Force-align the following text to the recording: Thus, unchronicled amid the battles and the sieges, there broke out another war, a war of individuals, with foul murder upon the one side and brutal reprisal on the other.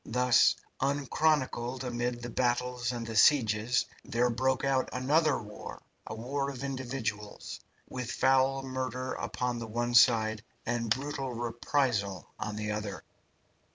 Thus, 0.07 0.55
unchronicled 0.79 1.83
amid 1.83 2.23
the 2.23 2.29
battles 2.31 2.91
and 2.91 3.05
the 3.05 3.15
sieges, 3.15 3.85
there 4.03 4.31
broke 4.31 4.63
out 4.65 4.89
another 4.91 5.39
war, 5.39 5.79
a 6.07 6.15
war 6.15 6.49
of 6.49 6.63
individuals, 6.63 7.59
with 7.87 8.11
foul 8.11 8.63
murder 8.63 9.13
upon 9.13 9.59
the 9.59 9.67
one 9.67 9.93
side 9.93 10.43
and 10.65 10.89
brutal 10.89 11.33
reprisal 11.35 12.27
on 12.39 12.55
the 12.55 12.71
other. 12.71 13.03